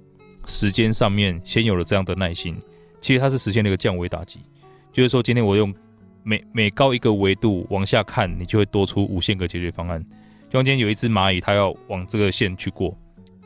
[0.47, 2.57] 时间上面，先有了这样的耐心，
[3.01, 4.41] 其实它是实现了一个降维打击。
[4.93, 5.73] 就是说，今天我用
[6.25, 10.03] 每每高一个维度往下看，你就会多出无限个解决方案。
[10.49, 12.97] 就像今天有一只蚂蚁，它要往这个线去过，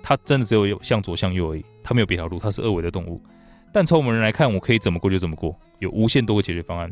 [0.01, 3.21] 它真的只有向左向右而已，它没有别条路，它是二维的动物。
[3.71, 6.91] 但从我们人来看，我可以怎么过就怎么过，有无限多个解决方案。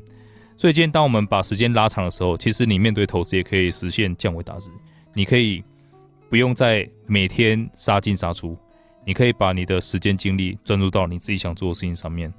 [0.60, 4.70] 所以今天当我们把时间拉长的时候，其实你面对投资也可以实现降维打击。
[5.14, 5.64] 你可以。
[6.28, 8.56] 不用再每天杀进杀出，
[9.04, 12.32] 你可以把你的时间精力专注到你自己想做的事情上面。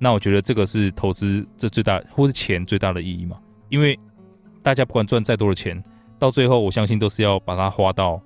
[0.00, 3.38] 那我觉得这个是投资这最大或是钱最大的意义嘛？
[3.68, 3.96] 因为
[4.64, 5.80] 大家不管赚再多的钱，
[6.18, 8.20] 到最后我相信都是要把它花到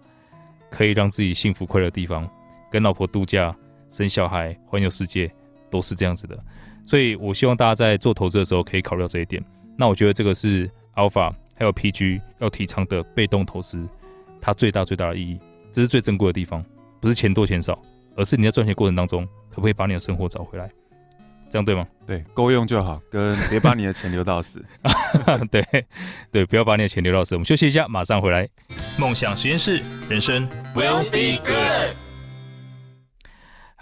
[0.70, 2.26] 可以让自己幸福快乐的地方，
[2.70, 3.55] 跟老婆度假、
[3.90, 5.30] 生小孩、环游世界，
[5.70, 6.42] 都是这样子的。
[6.87, 9.43] 所以我希望大家在做投资的时候可以考虑到这一点。
[9.76, 13.87] 那我觉得这个是 Alpha 还有 PG 要提倡的被动投资。
[14.41, 15.39] 它最大最大的意义，
[15.70, 16.64] 这是最珍贵的地方，
[16.99, 17.78] 不是钱多钱少，
[18.16, 20.70] 而是你在赚钱过程当中，可不可以把你的生活找回来？
[21.51, 21.87] 这样对吗？
[22.07, 24.64] 对，够用就好，跟别把你的钱留到死。
[25.51, 25.62] 对
[26.33, 27.35] 对，不要把你的钱留到死。
[27.35, 28.49] 我们休息一下，马上回来。
[28.99, 32.09] 梦想实验室，人生 will be good。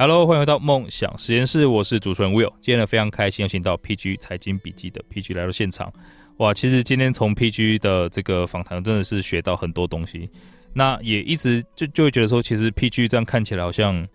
[0.00, 2.52] Hello，欢迎回到梦想实验室，我是主持人 Will。
[2.60, 5.92] 今天呢，非常开心，邀请到 PG 财经笔记的 PG 来到现场。
[6.36, 10.30] 哇，其实今天从 PG 的这个访谈真的是学到很多东西。
[10.72, 14.06] 那也一直就就会觉得说，其实 PG 这样看起来好像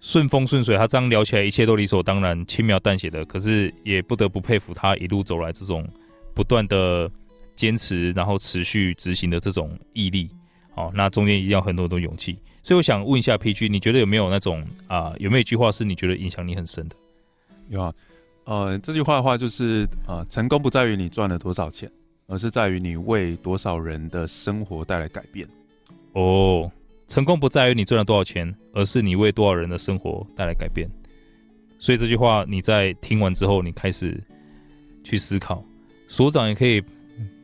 [0.00, 3.24] 顺风顺水，他这样聊起来一切都理所当然、轻描淡写的。
[3.24, 5.88] 可是也不得不佩服他一路走来这种
[6.34, 7.08] 不断的
[7.54, 10.28] 坚持，然后持续执行的这种毅力。
[10.74, 12.36] 好，那中间一定要很多很多勇气。
[12.64, 16.96] 所以我想问一下 PG，你觉得有没有那种啊、呃，有没有一句话是你觉得影响你很深的？
[17.68, 17.92] 有啊，
[18.44, 21.90] 呃，这句话的话就是呃，成功不在于你赚了多少钱，
[22.26, 25.46] 而是在于你为多少人的生活带来改变。
[26.14, 26.72] 哦，
[27.06, 30.88] 成功不在于你赚了多少钱，而是你为多少人的生活带来改变。
[31.78, 34.18] 所以这句话你在听完之后，你开始
[35.02, 35.62] 去思考，
[36.08, 36.82] 所长也可以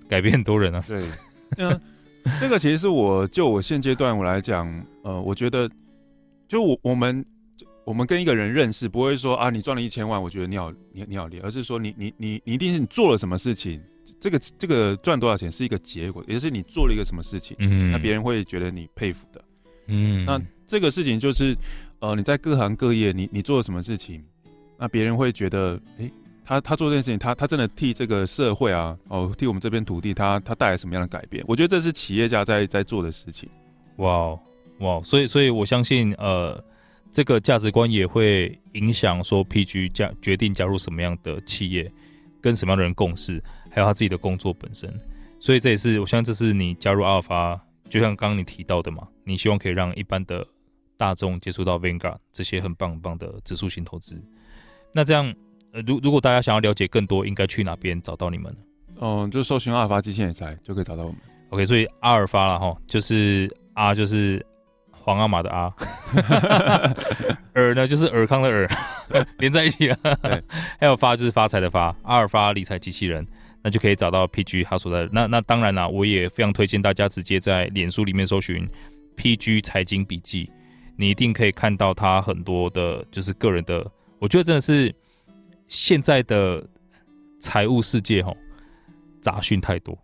[0.09, 0.83] 改变很多人啊。
[0.89, 1.03] 对，
[1.59, 1.79] 嗯。
[2.39, 4.69] 这个其实是我就我现阶段我来讲，
[5.03, 5.71] 呃，我觉得
[6.47, 7.25] 就我我们
[7.85, 13.81] 我们跟一个人认识，不会说啊，你赚了一千万，我觉得你好你你好厉害，而是说你你你你一定是你做了什么事情，
[14.21, 19.45] 这个这个赚多少钱是一个结果，也就是你做了一个什么事情，嗯，那别人会觉得你佩服的，
[19.87, 21.57] 嗯，那这个事情就是
[22.01, 24.23] 呃你在各行各业你你做了什么事情，
[24.79, 26.11] 那别人会觉得诶。
[26.51, 31.45] 他他做这件事情，他他真的替这个社会啊，哦，替我们这片土地，他他带来什么样的改变？
[31.47, 33.49] 我觉得这是企业家在在做的事情。
[33.99, 34.37] 哇
[34.81, 36.61] 哇，所以所以我相信，呃，
[37.13, 41.89] 这个价值观也会影响说 PG 加决定加入什么样的企业，
[42.41, 43.41] 跟什么样的人共事，
[43.71, 44.93] 还有他自己的工作本身。
[45.39, 50.45] 所以这也是我相信，这是你加入阿尔法，就像刚刚你提到的嘛，你希望可以让一般的
[50.97, 54.21] 大众接触到 Vanguard 这些很棒很棒的指数型投资。
[54.93, 55.33] 那这样。
[55.73, 58.59] 呃，如如果大家想要了解更多，应该去哪边找到你们呢？
[59.01, 61.17] 嗯，就搜寻阿尔法基金理财就可以找到我们。
[61.51, 64.45] OK，所以阿尔法了哈，就是阿就是
[64.91, 65.73] 皇阿玛的阿，
[67.55, 68.69] 尔呢就是尔康的尔，
[69.39, 69.97] 连在一起了。
[70.23, 70.43] 对，
[70.79, 73.27] 还有发就是发财的发，阿尔法理财机器人，
[73.63, 75.11] 那就可以找到 PG 他所在的。
[75.13, 78.69] 那那当然啦，我也非常推荐大家直接在脸书里面搜寻
[79.17, 80.51] PG 财经笔记，
[80.97, 83.85] 你一定可以看到他很多的，就是个人的，
[84.19, 84.93] 我觉得真的是。
[85.71, 86.63] 现在的
[87.39, 88.35] 财务世界哈，
[89.23, 89.97] 杂讯太多，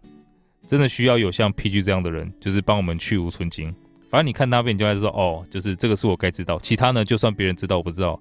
[0.67, 3.75] 真的需要有像 PG 这样的人，就是帮我们去无存菁。
[4.09, 8.19] 反正你看那边，你就开始说哦，就是这个是我该知道，其他呢，就算别人知道我不知道，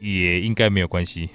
[0.00, 1.28] 也应该没有关系。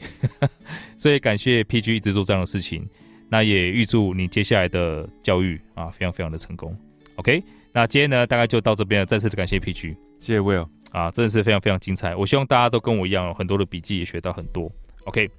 [0.95, 2.87] 所以感谢 PG 一直做这样的事情，
[3.27, 6.73] 那也预祝你接下来的教育啊，非常非常的成功。
[7.15, 12.15] OK，那今天呢，大概就到这边了，再次的感谢 PG，谢谢 Will 啊，真的是非常非常精彩。
[12.15, 14.71] 我希望大家都跟我一样，有很多的笔记也学到很多。
[15.05, 15.29] OK，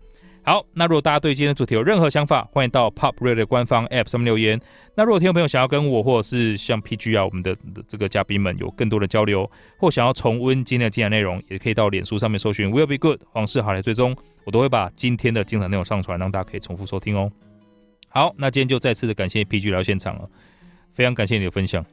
[0.43, 4.61] 好，那如果大家对今天的主题有任何想法，欢迎到 Pop Radio 的官方 App 上面留言。
[4.95, 7.57] 那如果听众朋友想要跟我或者是像 PG 啊，我们的
[7.89, 17.33] 这个嘉宾们有更多的交流，或想要重温今天的精彩内容，也可以到脸书上面搜寻 Will Be Good 黄氏好来追踪，我都会把今天的精彩内容上传，让大家可以重复收听哦。
[18.09, 20.29] 好，那今天就再次的感谢 PG 来到现场了，
[20.93, 21.85] 非常感谢你的分享。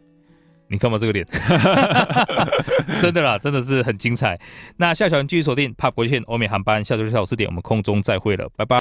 [0.72, 1.28] 你看嘛，这个脸，
[3.02, 4.40] 真的啦，真的是很精彩。
[4.78, 8.80] 那下小人继续锁定 POP 国际线欧美航班，下周六下午四点，我们空中再会了，拜拜。